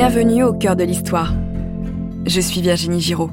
[0.00, 1.34] Bienvenue au cœur de l'histoire.
[2.24, 3.30] Je suis Virginie Giraud.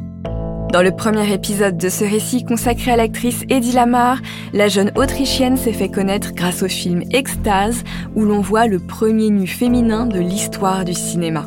[0.74, 4.18] Dans le premier épisode de ce récit consacré à l'actrice Eddie Lamar,
[4.52, 7.84] la jeune Autrichienne s'est fait connaître grâce au film Extase,
[8.16, 11.46] où l'on voit le premier nu féminin de l'histoire du cinéma.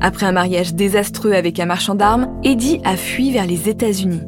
[0.00, 4.22] Après un mariage désastreux avec un marchand d'armes, Eddie a fui vers les États-Unis.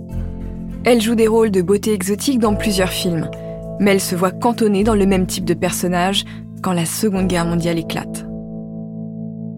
[0.82, 3.30] Elle joue des rôles de beauté exotique dans plusieurs films,
[3.78, 6.24] mais elle se voit cantonnée dans le même type de personnage
[6.60, 8.21] quand la Seconde Guerre mondiale éclate.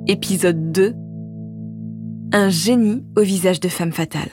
[0.06, 0.94] Épisode 2
[2.34, 4.28] Un génie au visage de femme fatale.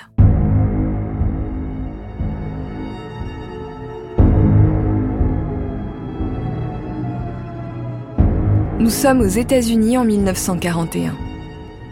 [8.79, 11.13] Nous sommes aux États-Unis en 1941.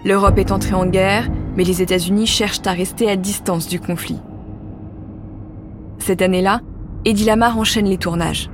[0.04, 4.20] L'Europe est entrée en guerre, mais les États-Unis cherchent à rester à distance du conflit.
[6.00, 6.60] Cette année-là,
[7.06, 8.50] Eddie Lamar enchaîne les tournages.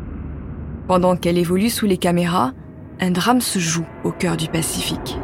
[0.88, 2.54] Pendant qu'elle évolue sous les caméras,
[3.00, 5.18] un drame se joue au cœur du Pacifique.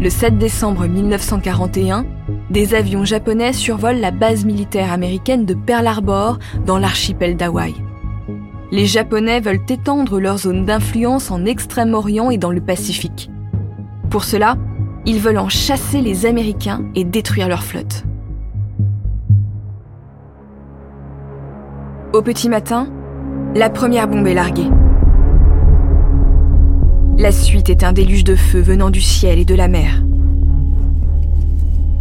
[0.00, 2.04] Le 7 décembre 1941,
[2.50, 7.74] des avions japonais survolent la base militaire américaine de Pearl Harbor dans l'archipel d'Hawaï.
[8.70, 13.30] Les Japonais veulent étendre leur zone d'influence en Extrême-Orient et dans le Pacifique.
[14.10, 14.56] Pour cela,
[15.06, 18.04] ils veulent en chasser les Américains et détruire leur flotte.
[22.12, 22.88] Au petit matin,
[23.54, 24.70] la première bombe est larguée.
[27.16, 30.02] La suite est un déluge de feu venant du ciel et de la mer.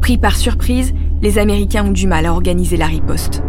[0.02, 3.44] Pris par surprise, les Américains ont du mal à organiser la riposte.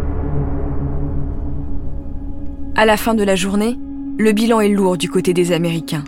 [2.75, 3.79] À la fin de la journée,
[4.17, 6.03] le bilan est lourd du côté des Américains.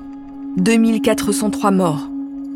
[0.58, 2.08] 2403 morts,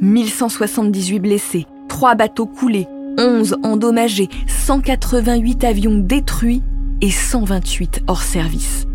[0.01, 6.61] 1178 blessés, 3 bateaux coulés, 11 endommagés, 188 avions détruits
[7.01, 8.85] et 128 hors service.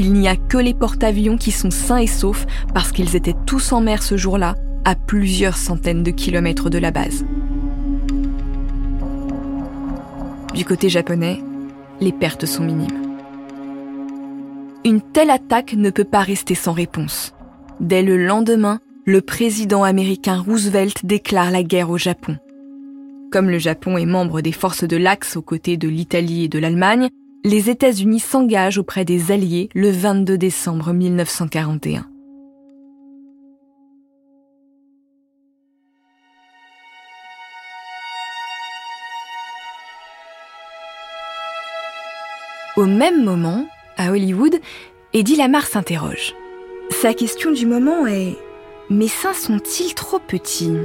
[0.00, 3.72] Il n'y a que les porte-avions qui sont sains et saufs parce qu'ils étaient tous
[3.72, 7.26] en mer ce jour-là, à plusieurs centaines de kilomètres de la base.
[10.54, 11.42] Du côté japonais,
[12.00, 13.16] les pertes sont minimes.
[14.84, 17.34] Une telle attaque ne peut pas rester sans réponse.
[17.80, 22.36] Dès le lendemain, le président américain Roosevelt déclare la guerre au Japon.
[23.32, 26.60] Comme le Japon est membre des forces de l'Axe aux côtés de l'Italie et de
[26.60, 27.08] l'Allemagne,
[27.48, 32.06] les États-Unis s'engagent auprès des Alliés le 22 décembre 1941.
[42.76, 43.66] Au même moment,
[43.96, 44.54] à Hollywood,
[45.14, 46.34] Eddie Lamar s'interroge.
[46.90, 48.36] Sa question du moment est
[48.90, 50.76] mes seins sont-ils trop petits?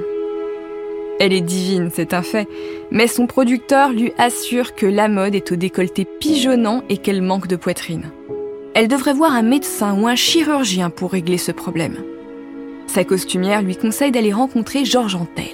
[1.19, 2.47] Elle est divine, c'est un fait,
[2.91, 7.47] mais son producteur lui assure que la mode est au décolleté pigeonnant et qu'elle manque
[7.47, 8.11] de poitrine.
[8.75, 12.03] Elle devrait voir un médecin ou un chirurgien pour régler ce problème.
[12.87, 15.53] Sa costumière lui conseille d'aller rencontrer Georges Antel.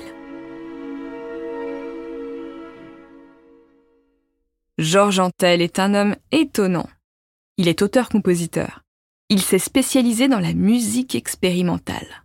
[4.78, 6.88] Georges Antel est un homme étonnant.
[7.58, 8.82] Il est auteur-compositeur.
[9.28, 12.24] Il s'est spécialisé dans la musique expérimentale.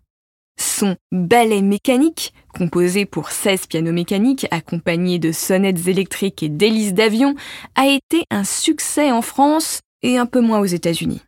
[0.76, 7.36] Son ballet mécanique, composé pour 16 pianos mécaniques accompagnés de sonnettes électriques et d'hélices d'avion,
[7.76, 11.22] a été un succès en France et un peu moins aux États-Unis.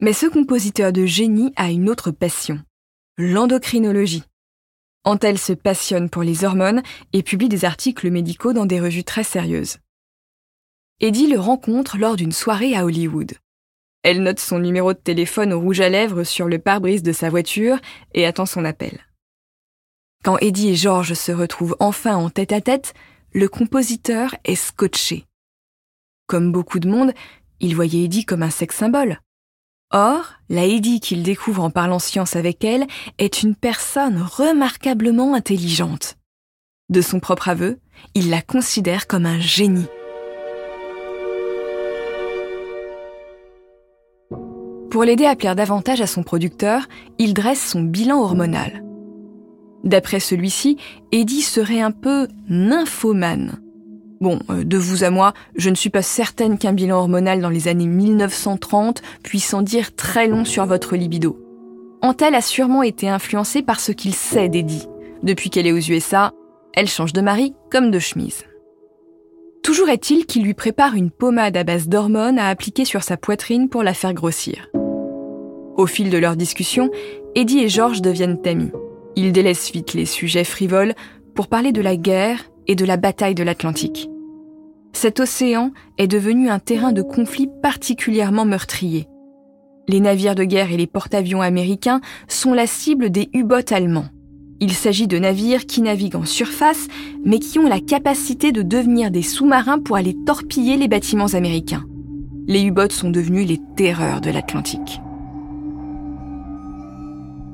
[0.00, 2.60] Mais ce compositeur de génie a une autre passion,
[3.16, 4.24] l'endocrinologie.
[5.04, 6.82] Antel se passionne pour les hormones
[7.14, 9.78] et publie des articles médicaux dans des revues très sérieuses.
[11.00, 13.32] Eddie le rencontre lors d'une soirée à Hollywood.
[14.02, 17.28] Elle note son numéro de téléphone au rouge à lèvres sur le pare-brise de sa
[17.28, 17.78] voiture
[18.14, 19.06] et attend son appel.
[20.22, 22.94] Quand Eddie et George se retrouvent enfin en tête-à-tête,
[23.32, 25.26] le compositeur est scotché.
[26.26, 27.12] Comme beaucoup de monde,
[27.60, 29.20] il voyait Eddie comme un sex symbole.
[29.92, 32.86] Or, la Eddie qu'il découvre en parlant science avec elle
[33.18, 36.16] est une personne remarquablement intelligente.
[36.88, 37.78] De son propre aveu,
[38.14, 39.86] il la considère comme un génie.
[44.96, 48.82] Pour l'aider à plaire davantage à son producteur, il dresse son bilan hormonal.
[49.84, 50.78] D'après celui-ci,
[51.12, 53.60] Eddie serait un peu nymphomane.
[54.22, 57.50] Bon, euh, de vous à moi, je ne suis pas certaine qu'un bilan hormonal dans
[57.50, 61.38] les années 1930 puisse en dire très long sur votre libido.
[62.00, 64.88] Antel a sûrement été influencée par ce qu'il sait d'Eddie.
[65.22, 66.32] Depuis qu'elle est aux USA,
[66.72, 68.44] elle change de mari comme de chemise.
[69.62, 73.68] Toujours est-il qu'il lui prépare une pommade à base d'hormones à appliquer sur sa poitrine
[73.68, 74.70] pour la faire grossir.
[75.76, 76.90] Au fil de leur discussion,
[77.34, 78.70] Eddie et George deviennent amis.
[79.14, 80.94] Ils délaissent vite les sujets frivoles
[81.34, 84.08] pour parler de la guerre et de la bataille de l'Atlantique.
[84.92, 89.06] Cet océan est devenu un terrain de conflit particulièrement meurtrier.
[89.88, 94.08] Les navires de guerre et les porte-avions américains sont la cible des U-boats allemands.
[94.58, 96.88] Il s'agit de navires qui naviguent en surface,
[97.24, 101.84] mais qui ont la capacité de devenir des sous-marins pour aller torpiller les bâtiments américains.
[102.46, 105.00] Les U-boats sont devenus les terreurs de l'Atlantique.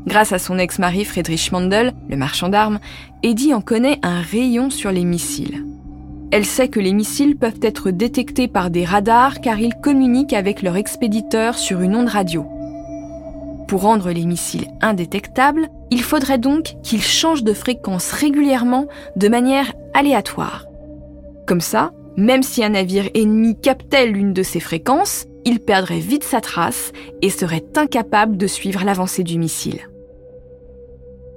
[0.07, 2.81] Grâce à son ex-mari Friedrich Mandel, le marchand d'armes,
[3.23, 5.65] Eddie en connaît un rayon sur les missiles.
[6.33, 10.63] Elle sait que les missiles peuvent être détectés par des radars car ils communiquent avec
[10.63, 12.47] leur expéditeur sur une onde radio.
[13.69, 19.73] Pour rendre les missiles indétectables, il faudrait donc qu'ils changent de fréquence régulièrement de manière
[19.95, 20.67] aléatoire.
[21.47, 26.25] Comme ça, même si un navire ennemi captait l'une de ces fréquences, il perdrait vite
[26.25, 29.89] sa trace et serait incapable de suivre l'avancée du missile.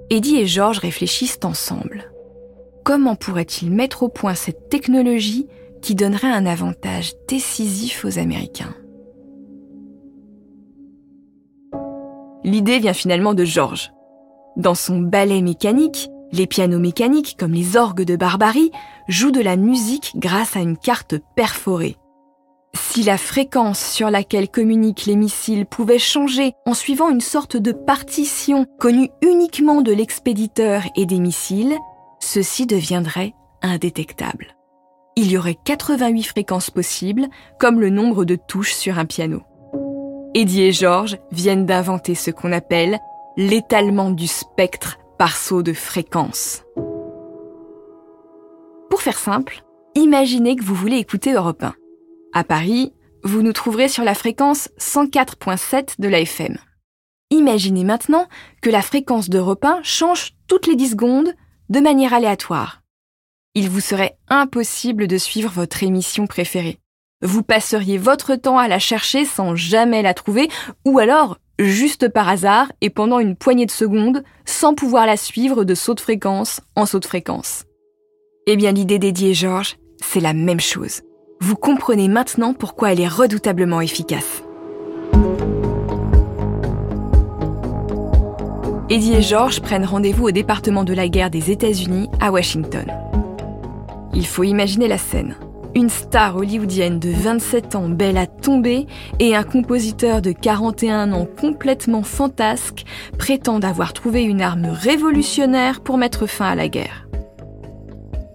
[0.09, 2.11] Eddie et George réfléchissent ensemble.
[2.83, 5.47] Comment pourrait-il mettre au point cette technologie
[5.81, 8.75] qui donnerait un avantage décisif aux Américains?
[12.43, 13.91] L'idée vient finalement de George.
[14.55, 18.71] Dans son ballet mécanique, les pianos mécaniques, comme les orgues de Barbarie,
[19.07, 21.97] jouent de la musique grâce à une carte perforée.
[22.75, 27.71] Si la fréquence sur laquelle communiquent les missiles pouvait changer en suivant une sorte de
[27.71, 31.77] partition connue uniquement de l'expéditeur et des missiles,
[32.19, 34.55] ceci deviendrait indétectable.
[35.15, 37.27] Il y aurait 88 fréquences possibles,
[37.59, 39.41] comme le nombre de touches sur un piano.
[40.33, 42.99] Eddie et George viennent d'inventer ce qu'on appelle
[43.37, 46.63] l'étalement du spectre par saut de fréquence.
[48.89, 49.63] Pour faire simple,
[49.95, 51.73] imaginez que vous voulez écouter Europe 1.
[52.37, 52.91] À Paris,
[53.23, 56.57] vous nous trouverez sur la fréquence 104.7 de la FM.
[57.29, 58.27] Imaginez maintenant
[58.61, 61.33] que la fréquence d'Europe 1 change toutes les 10 secondes
[61.69, 62.81] de manière aléatoire.
[63.53, 66.77] Il vous serait impossible de suivre votre émission préférée.
[67.21, 70.49] Vous passeriez votre temps à la chercher sans jamais la trouver,
[70.83, 75.63] ou alors, juste par hasard et pendant une poignée de secondes, sans pouvoir la suivre
[75.63, 77.63] de saut de fréquence en saut de fréquence.
[78.45, 81.01] Eh bien, l'idée d'Eddie et George, c'est la même chose.
[81.45, 84.41] Vous comprenez maintenant pourquoi elle est redoutablement efficace.
[88.89, 92.91] Eddie et George prennent rendez-vous au département de la guerre des États-Unis à Washington.
[94.15, 95.35] Il faut imaginer la scène.
[95.75, 98.87] Une star hollywoodienne de 27 ans belle à tomber
[99.19, 102.85] et un compositeur de 41 ans complètement fantasque
[103.19, 107.07] prétendent avoir trouvé une arme révolutionnaire pour mettre fin à la guerre.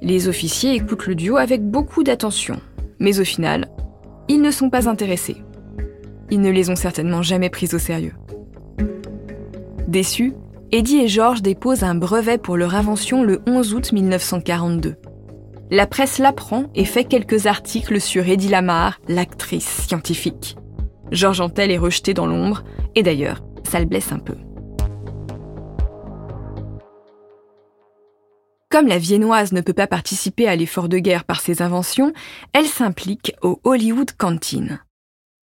[0.00, 2.60] Les officiers écoutent le duo avec beaucoup d'attention.
[3.00, 3.66] Mais au final,
[4.28, 5.42] ils ne sont pas intéressés.
[6.30, 8.14] Ils ne les ont certainement jamais pris au sérieux.
[9.88, 10.34] Déçus,
[10.70, 14.94] Eddie et George déposent un brevet pour leur invention le 11 août 1942.
[15.72, 20.56] La presse l'apprend et fait quelques articles sur Eddie Lamar, l'actrice scientifique.
[21.10, 22.62] George Antel est rejeté dans l'ombre,
[22.94, 24.34] et d'ailleurs, ça le blesse un peu.
[28.70, 32.12] Comme la viennoise ne peut pas participer à l'effort de guerre par ses inventions,
[32.52, 34.80] elle s'implique au Hollywood Canteen.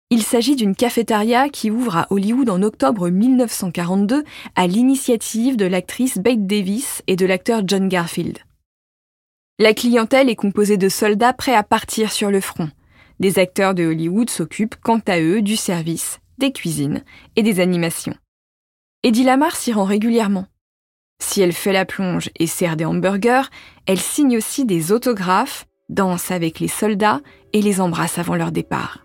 [0.08, 4.24] Il s'agit d'une cafétéria qui ouvre à Hollywood en octobre 1942
[4.56, 8.38] à l'initiative de l'actrice Bette Davis et de l'acteur John Garfield.
[9.58, 12.70] La clientèle est composée de soldats prêts à partir sur le front.
[13.20, 17.04] Des acteurs de Hollywood s'occupent quant à eux du service, des cuisines
[17.36, 18.16] et des animations.
[19.02, 20.46] Eddie Lamar s'y rend régulièrement.
[21.20, 23.50] Si elle fait la plonge et sert des hamburgers,
[23.86, 27.20] elle signe aussi des autographes, danse avec les soldats
[27.52, 29.04] et les embrasse avant leur départ.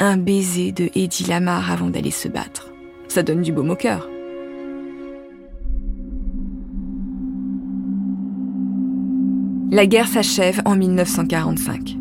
[0.00, 2.72] Un baiser de Eddie Lamar avant d'aller se battre.
[3.08, 4.08] Ça donne du baume au cœur.
[9.70, 11.96] La guerre s'achève en 1945.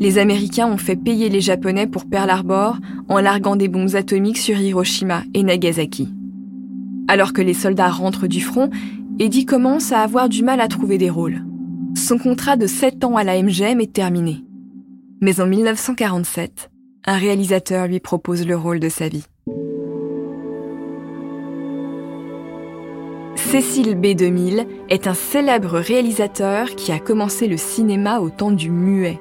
[0.00, 2.78] Les Américains ont fait payer les Japonais pour Pearl Harbor
[3.08, 6.12] en larguant des bombes atomiques sur Hiroshima et Nagasaki.
[7.08, 8.70] Alors que les soldats rentrent du front,
[9.18, 11.44] Eddie commence à avoir du mal à trouver des rôles.
[11.94, 14.44] Son contrat de 7 ans à la MGM est terminé.
[15.20, 16.70] Mais en 1947,
[17.04, 19.24] un réalisateur lui propose le rôle de sa vie.
[23.34, 24.14] Cécile B.
[24.14, 29.20] 2000 est un célèbre réalisateur qui a commencé le cinéma au temps du muet.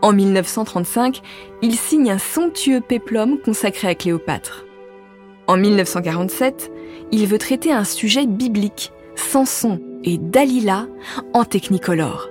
[0.00, 1.20] En 1935,
[1.60, 4.64] il signe un somptueux péplum consacré à Cléopâtre.
[5.48, 6.70] En 1947,
[7.10, 10.86] il veut traiter un sujet biblique, Samson et Dalila,
[11.32, 12.28] en technicolore.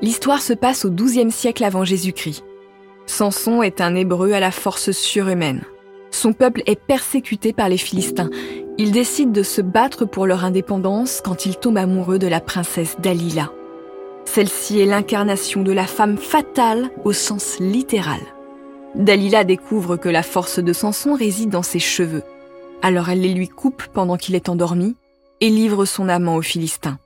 [0.00, 2.44] L'histoire se passe au XIIe siècle avant Jésus-Christ.
[3.06, 5.62] Samson est un hébreu à la force surhumaine.
[6.12, 8.30] Son peuple est persécuté par les Philistins.
[8.78, 12.96] Il décide de se battre pour leur indépendance quand il tombe amoureux de la princesse
[13.00, 13.50] Dalila.
[14.24, 18.20] Celle-ci est l'incarnation de la femme fatale au sens littéral.
[18.94, 22.22] Dalila découvre que la force de Samson réside dans ses cheveux.
[22.82, 24.96] Alors elle les lui coupe pendant qu'il est endormi
[25.40, 26.98] et livre son amant aux Philistins.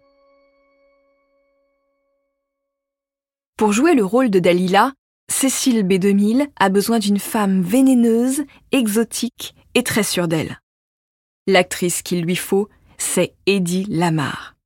[3.56, 4.92] Pour jouer le rôle de Dalila,
[5.30, 10.60] Cécile B2000 a besoin d'une femme vénéneuse, exotique et très sûre d'elle.
[11.46, 14.56] L'actrice qu'il lui faut, c'est Eddie Lamar.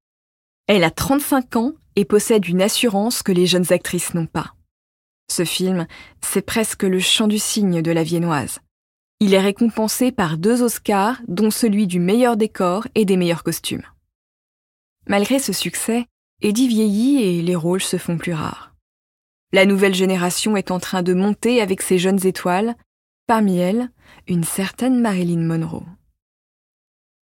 [0.67, 4.55] Elle a 35 ans et possède une assurance que les jeunes actrices n'ont pas.
[5.30, 5.87] Ce film,
[6.20, 8.58] c'est presque le chant du cygne de la viennoise.
[9.20, 13.84] Il est récompensé par deux Oscars, dont celui du meilleur décor et des meilleurs costumes.
[15.06, 16.06] Malgré ce succès,
[16.42, 18.75] Eddie vieillit et les rôles se font plus rares.
[19.52, 22.75] La nouvelle génération est en train de monter avec ses jeunes étoiles,
[23.28, 23.88] parmi elles,
[24.26, 25.87] une certaine Marilyn Monroe.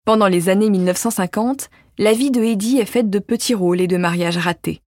[0.05, 3.97] Pendant les années 1950, la vie de Eddie est faite de petits rôles et de
[3.97, 4.83] mariages ratés.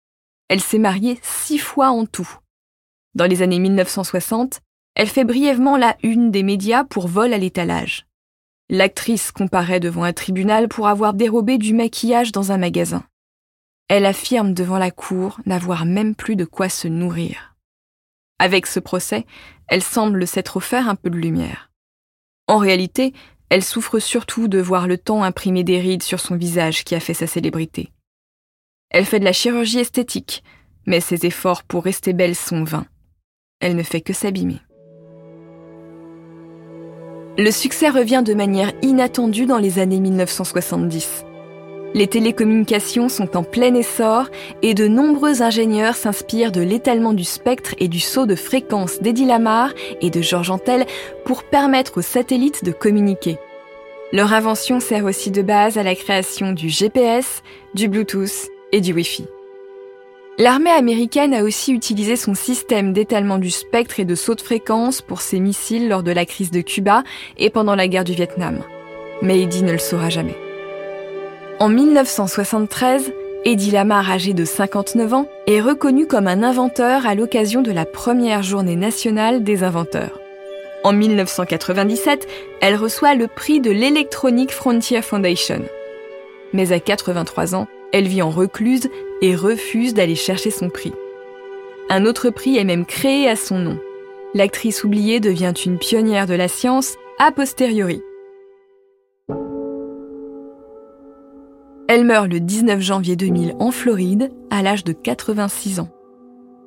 [0.48, 2.38] Elle s'est mariée six fois en tout,
[3.14, 4.60] dans les années 1960,
[4.94, 8.06] elle fait brièvement la une des médias pour vol à l'étalage.
[8.68, 13.04] L'actrice comparaît devant un tribunal pour avoir dérobé du maquillage dans un magasin.
[13.88, 17.56] Elle affirme devant la cour n'avoir même plus de quoi se nourrir.
[18.38, 19.26] Avec ce procès,
[19.66, 21.72] elle semble s'être offert un peu de lumière.
[22.46, 23.12] En réalité,
[23.48, 27.00] elle souffre surtout de voir le temps imprimer des rides sur son visage qui a
[27.00, 27.92] fait sa célébrité.
[28.90, 30.44] Elle fait de la chirurgie esthétique,
[30.86, 32.86] mais ses efforts pour rester belle sont vains
[33.60, 34.60] elle ne fait que s'abîmer.
[37.38, 41.24] Le succès revient de manière inattendue dans les années 1970.
[41.94, 44.26] Les télécommunications sont en plein essor
[44.62, 49.26] et de nombreux ingénieurs s'inspirent de l'étalement du spectre et du saut de fréquence d'Eddie
[49.26, 50.86] Lamar et de Georges Antel
[51.24, 53.38] pour permettre aux satellites de communiquer.
[54.12, 57.42] Leur invention sert aussi de base à la création du GPS,
[57.74, 59.26] du Bluetooth et du Wi-Fi.
[60.40, 65.02] L'armée américaine a aussi utilisé son système d'étalement du spectre et de saut de fréquence
[65.02, 67.02] pour ses missiles lors de la crise de Cuba
[67.36, 68.60] et pendant la guerre du Vietnam.
[69.20, 70.38] Mais Eddie ne le saura jamais.
[71.58, 73.12] En 1973,
[73.44, 77.84] Eddie Lamar, âgé de 59 ans, est reconnu comme un inventeur à l'occasion de la
[77.84, 80.18] première journée nationale des inventeurs.
[80.84, 82.26] En 1997,
[82.62, 85.60] elle reçoit le prix de l'Electronic Frontier Foundation.
[86.54, 88.88] Mais à 83 ans, elle vit en recluse
[89.22, 90.92] et refuse d'aller chercher son prix.
[91.88, 93.78] Un autre prix est même créé à son nom.
[94.34, 98.00] L'actrice oubliée devient une pionnière de la science a posteriori.
[101.88, 105.88] Elle meurt le 19 janvier 2000 en Floride, à l'âge de 86 ans.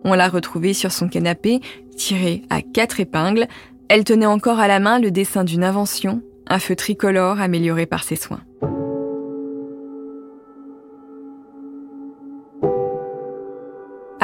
[0.03, 1.61] On l'a retrouvée sur son canapé,
[1.95, 3.47] tirée à quatre épingles.
[3.87, 8.03] Elle tenait encore à la main le dessin d'une invention, un feu tricolore amélioré par
[8.03, 8.41] ses soins.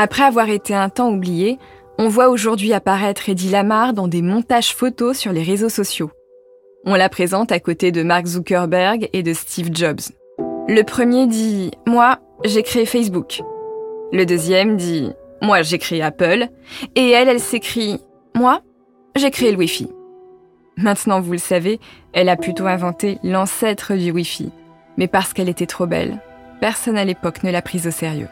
[0.02, 1.60] Après avoir été un temps oublié,
[1.98, 6.10] on voit aujourd'hui apparaître Eddie Lamar dans des montages photos sur les réseaux sociaux.
[6.86, 10.00] On la présente à côté de Mark Zuckerberg et de Steve Jobs.
[10.70, 13.42] Le premier dit⁇ Moi, j'ai créé Facebook⁇
[14.14, 15.10] Le deuxième dit⁇
[15.46, 16.48] Moi, j'ai créé Apple⁇
[16.96, 17.96] Et elle, elle s'écrit⁇
[18.36, 18.62] Moi,
[19.18, 19.84] j'ai créé le Wi-Fi⁇
[20.78, 21.78] Maintenant, vous le savez,
[22.14, 24.50] elle a plutôt inventé l'ancêtre du Wi-Fi.
[24.96, 26.20] Mais parce qu'elle était trop belle,
[26.62, 28.30] personne à l'époque ne l'a prise au sérieux.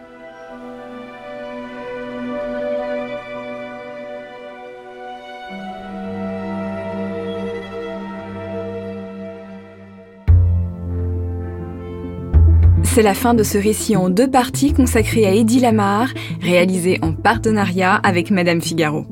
[12.97, 16.09] C'est la fin de ce récit en deux parties consacré à Eddie Lamar,
[16.41, 19.05] réalisé en partenariat avec Madame Figaro.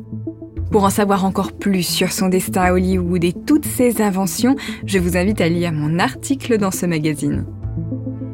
[0.71, 4.55] Pour en savoir encore plus sur son destin à Hollywood et toutes ses inventions,
[4.87, 7.45] je vous invite à lire mon article dans ce magazine.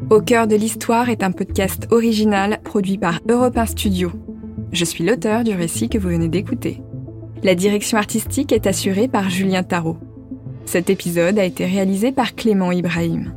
[0.09, 4.13] Au cœur de l'histoire est un podcast original produit par Europe 1 Studio.
[4.71, 6.81] Je suis l'auteur du récit que vous venez d'écouter.
[7.43, 9.97] La direction artistique est assurée par Julien Tarot.
[10.63, 13.33] Cet épisode a été réalisé par Clément Ibrahim.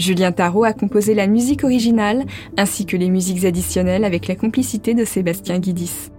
[0.00, 2.24] Julien Tarot a composé la musique originale
[2.56, 6.10] ainsi que les musiques additionnelles avec la complicité de Sébastien Guidis.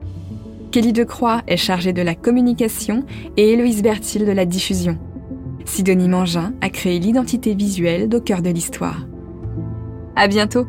[0.71, 3.03] Kelly Decroix est chargée de la communication
[3.35, 4.97] et Héloïse Bertil de la diffusion.
[5.65, 9.07] Sidonie Mangin a créé l'identité visuelle d'au cœur de l'histoire.
[10.15, 10.67] À bientôt!